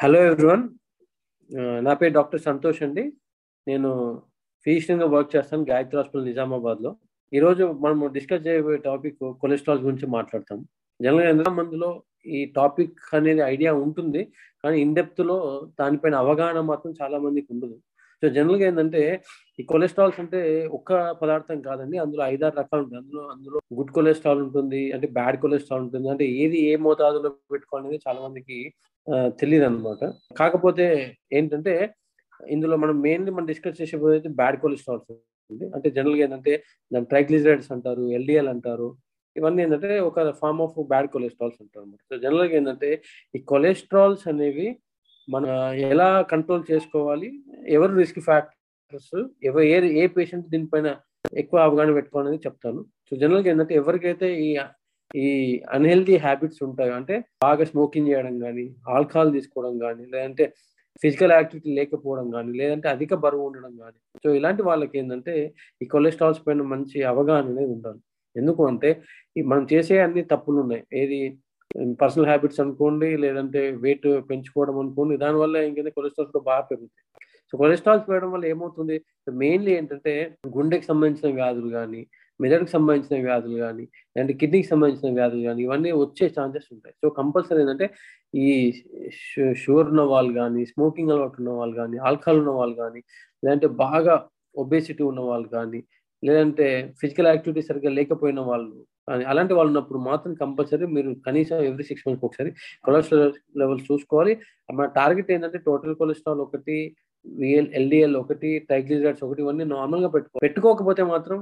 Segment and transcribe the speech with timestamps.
[0.00, 0.62] Hello everyone
[1.50, 3.04] uh, నా పేరు doctor Santosh అండి.
[3.66, 3.90] నేను
[4.66, 6.90] ఫిజిషియన్గా వర్క్ చేస్తాను గాయత్రి హాస్పిటల్ నిజామాబాద్లో
[7.32, 10.58] ఈ రోజు మనం డిస్కస్ చేయబోయే టాపిక్ కొలెస్ట్రాల్ గురించి మాట్లాడతాం.
[11.00, 11.88] జనరల్ ఎంత మందిలో
[12.36, 14.22] ఈ టాపిక్ అనేది ఐడియా ఉంటుంది.
[14.64, 15.38] కానీ ఇన్ డెప్త్లో
[15.80, 17.76] దానిపైన అవగాహన మాత్రం చాలా మందికి ఉండదు.
[18.22, 19.02] సో జనరల్గా ఏంటంటే
[19.60, 20.40] ఈ కొలెస్ట్రాల్స్ అంటే
[20.78, 20.90] ఒక్క
[21.20, 23.00] పదార్థం కాదండి అందులో ఐదారు రకాలు ఉంటాయి.
[23.02, 26.08] అందులో అందులో గుడ్ కొలెస్ట్రాల్ ఉంటుంది అంటే బ్యాడ్ కొలెస్ట్రాల్ ఉంటుంది.
[26.14, 28.58] అంటే ఏది ఏ మోతాదులో పెట్టుకోవాలనేది చాలా మందికి
[29.40, 30.04] తెలియదు అనమాట
[30.40, 30.86] కాకపోతే
[31.38, 31.74] ఏంటంటే
[32.54, 35.10] ఇందులో మనం మెయిన్లీ మనం డిస్కస్ చేసేపోతే బ్యాడ్ కొలెస్ట్రాల్స్
[35.50, 36.52] ఉంది అంటే జనరల్గా ఏంటంటే
[36.90, 38.88] దాని ట్రైగ్లిజరైడ్స్ అంటారు ఎల్డిఎల్ అంటారు.
[39.36, 42.90] ఇవన్నీ ఏంటంటే ఒక ఫార్మ్ ఆఫ్ బ్యాడ్ కొలెస్ట్రాల్స్ అంటారు అనమాట సో జనరల్గా ఏంటంటే
[43.36, 44.66] ఈ కొలెస్ట్రాల్స్ అనేవి
[45.28, 45.46] మన
[45.92, 47.28] ఎలా కంట్రోల్ చేసుకోవాలి
[47.76, 49.16] ఎవరు రిస్క్ ఫ్యాక్టర్స్
[49.48, 50.88] ఎవరు ఏ ఏ పేషెంట్ దీనిపైన
[51.42, 52.80] ఎక్కువ అవగాహన పెట్టుకోవాలని చెప్తాను.
[53.08, 54.48] సో జనరల్గా ఏంటంటే ఎవరికైతే ఈ
[55.14, 55.26] ఈ
[55.76, 57.14] అన్హెల్దీ హ్యాబిట్స్ ఉంటాయి అంటే
[57.44, 58.64] బాగా స్మోకింగ్ చేయడం కానీ
[58.94, 60.44] ఆల్కహాల్ తీసుకోవడం కానీ లేదంటే
[61.02, 65.34] ఫిజికల్ యాక్టివిటీ లేకపోవడం కానీ లేదంటే అధిక బరువు ఉండడం కానీ సో ఇలాంటి వాళ్ళకి ఏంటంటే
[65.82, 68.00] ఈ కొలెస్ట్రాల్స్ పైన మంచి అవగాహన అనేది ఉండాలి.
[68.36, 68.90] ఎందుకు అంటే
[69.52, 70.82] మనం చేసే అన్ని తప్పులు ఉన్నాయి.
[71.02, 71.18] ఏది
[72.00, 77.04] పర్సనల్ హ్యాబిట్స్ అనుకోండి లేదంటే వెయిట్ పెంచుకోవడం అనుకోండి దానివల్ల ఇంకేంటే కొలెస్ట్రాల్స్ కూడా బాగా పెరుగుతాయి.
[77.52, 78.96] సో కొలెస్ట్రాల్స్ పెరగడం వల్ల ఏమవుతుంది?
[79.42, 80.12] మెయిన్లీ ఏంటంటే
[80.56, 82.00] గుండెకి సంబంధించిన వ్యాధులు కానీ
[82.40, 86.94] మెదడుకు సంబంధించిన వ్యాధులు కానీ లేదంటే కిడ్నీకి సంబంధించిన వ్యాధులు కానీ ఇవన్నీ వచ్చే ఛాన్సెస్ ఉంటాయి.
[87.02, 87.86] సో కంపల్సరీ ఏంటంటే
[88.44, 88.48] ఈ
[89.62, 93.00] షుగర్ ఉన్న వాళ్ళు కానీ స్మోకింగ్ అలవాటు ఉన్న వాళ్ళు కానీ ఆల్కహాల్ ఉన్న వాళ్ళు కానీ
[93.42, 94.16] లేదంటే బాగా
[94.64, 95.80] ఒబేసిటీ ఉన్న వాళ్ళు కానీ
[96.22, 96.66] లేదంటే
[97.00, 98.76] ఫిజికల్ యాక్టివిటీ సరిగ్గా లేకపోయిన వాళ్ళు
[99.08, 102.50] కానీ అలాంటి వాళ్ళు ఉన్నప్పుడు మాత్రం కంపల్సరీ మీరు కనీసం ఎవ్రీ సిక్స్ మంత్స్ ఒకసారి
[102.86, 104.32] కొలెస్ట్రాల్ లెవెల్స్ చూసుకోవాలి.
[104.78, 106.78] మన టార్గెట్ ఏంటంటే టోటల్ కొలెస్ట్రాల్ ఒకటి
[107.40, 111.38] విఎల్ ఎల్డిఎల్ ఒకటి ట్రైగ్లిజరైడ్స్ ఒకటి ఇవన్నీ నార్మల్గా పెట్టుకో పెట్టుకోకపోతే మాత్రం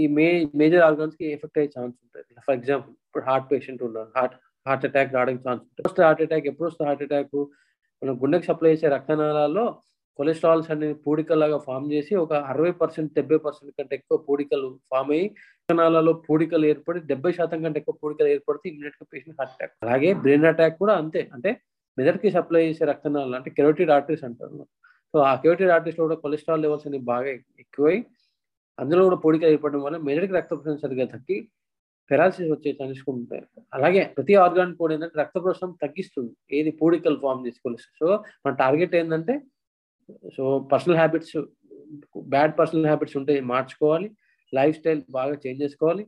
[0.00, 0.26] ఈ మే
[0.60, 2.40] మేజర్ ఆర్గాన్స్కి ఎఫెక్ట్ అయ్యే ఛాన్స్ ఉంటుంది.
[2.46, 4.10] ఫర్ ఎగ్జాంపుల్ ఇప్పుడు హార్ట్ పేషెంట్ ఉన్నారు.
[4.18, 4.36] హార్ట్
[4.66, 5.82] హార్ట్ అటాక్ రావడానికి ఛాన్స్ ఉంటుంది.
[5.86, 7.36] ఫస్ట్ హార్ట్ అటాక్ ఎప్పుడు వస్తే హార్ట్ అటాక్
[8.02, 9.64] మనం గుండెకి సప్లై చేసే రక్తనాళాల్లో
[10.18, 15.26] కొలెస్ట్రాల్స్ అనేవి పూడికలాగా ఫామ్ చేసి ఒక అరవై పర్సెంట్ డెబ్బై పర్సెంట్ కంటే ఎక్కువ పూడికలు ఫామ్ అయ్యి
[15.60, 20.48] రక్తనాళాల్లో పూడికలు ఏర్పడి డెబ్బై శాతం కంటే ఎక్కువ పూడికలు ఏర్పడితే ఇమీడియట్గా పేషెంట్ హార్ట్ అటాక్ అలాగే బ్రెయిన్
[20.52, 21.22] అటాక్ కూడా అంతే.
[21.36, 21.50] అంటే
[21.98, 24.58] మెదడుకి సప్లై చేసే రక్తనాళాలు అంటే కెరోటిడ్ ఆర్టరీస్ అంటారు.
[25.14, 27.30] సో ఆ క్యూటెడ్ ఆర్టిస్ట్లో కూడా కొలెస్ట్రాల్ లెవెల్స్ అనేవి బాగా
[27.64, 27.96] ఎక్కువై
[28.78, 31.38] అందులో కూడా పొడికలు ఏర్పడడం వల్ల మెదడుకి రక్త ప్రసరణ సరిగ్గా తగ్గి
[32.10, 33.42] పెరాలసిస్ వచ్చే ఛాన్సెస్ ఉంటాయి.
[33.76, 38.06] అలాగే ప్రతి ఆర్గాన్ కూడా ఏంటంటే రక్త ప్రసరణ తగ్గిస్తుంది ఏది పూడికలు ఫామ్ చేసుకోవాలి సో
[38.44, 39.34] మన టార్గెట్ ఏంటంటే
[40.36, 41.36] so personal habits
[42.34, 44.08] bad personal habits ఉంటే మార్చుకోవాలి
[44.52, 46.04] లైఫ్ స్టైల్ బాగా చేంజ్ చేసుకోవాలి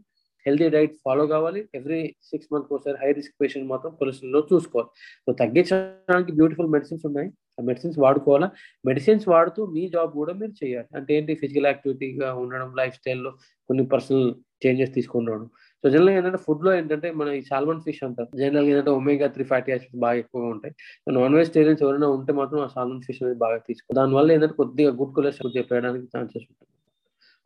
[0.46, 4.90] హెల్తీ డైట్ ఫాలో కావాలి ఎవ్రీ సిక్స్ మంత్ ఒకసారి హై రిస్క్ పేషెంట్ మాత్రం కొలెస్ట్రాల్లో చూసుకోవాలి.
[5.24, 7.28] సో తగ్గించడానికి బ్యూటిఫుల్ మెడిసిన్స్ ఉన్నాయి.
[7.60, 8.50] ఆ మెడిసిన్స్ వాడుకోవాలా?
[8.86, 10.86] మెడిసిన్స్ వాడుతూ మీ జాబ్ కూడా మీరు చేయాలి.
[10.96, 11.34] అంటే ఏంటి?
[11.34, 13.30] ఫిజికల్ యాక్టివిటీగా ఉండడం లైఫ్ స్టైల్లో
[13.68, 14.34] కొన్ని పర్సనల్
[14.66, 15.46] చేంజెస్ తీసుకుని
[15.84, 18.36] సో జనరల్గా ఏంటంటే ఫుడ్లో ఏంటంటే మన ఈ సాల్మన్ ఫిష్ అంటారు.
[18.36, 20.74] జనరల్గా ఏంటంటే ఒమేగా త్రీ ఫ్యాటీ యాసిడ్స్ బాగా ఎక్కువగా ఉంటాయి.
[21.12, 25.14] నాన్ వెజిటేరియన్స్ ఎవరైనా ఉంటే మాత్రం ఆ సాల్మన్ ఫిష్ అనేది బాగా తీసుకో దానివల్ల ఏంటంటే కొద్దిగా గుడ్
[25.14, 26.72] కొలెస్ట్రాల్ చెప్పడానికి ఛాన్సెస్ ఉంటుంది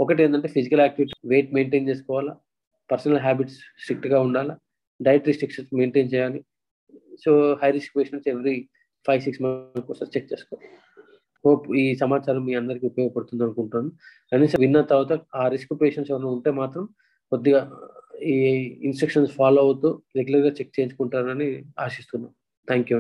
[0.01, 2.37] ఒకటి ఏంటంటే ఫిజికల్ యాక్టివిటీ వెయిట్ మెయింటైన్ చేసుకోవాలా?
[2.93, 4.57] పర్సనల్ హ్యాబిట్స్ స్ట్రిక్ట్గా ఉండాలా?
[5.03, 6.45] డైట్ రిస్ట్రిక్షన్స్ మెయింటైన్ చేయాలి.
[7.25, 8.69] So high risk patients every
[9.07, 10.69] five six months ఒకసారి చెక్ చేసుకోవాలి
[11.45, 13.89] హోప్ ఈ సమాచారం మీ అందరికి ఉపయోగపడుతుంది అనుకుంటాను.
[14.33, 16.85] కనీసం విన్న తర్వాత ఆ రిస్క్ పేషెంట్స్ ఏమైనా ఉంటే మాత్రం
[17.33, 17.61] కొద్దిగా
[18.33, 18.37] ఈ
[18.89, 21.49] ఇన్స్ట్రక్షన్స్ ఫాలో అవుతూ రెగ్యులర్గా చెక్ చేయించుకుంటారని
[21.87, 22.35] ఆశిస్తున్నాను.
[22.69, 22.99] Thank you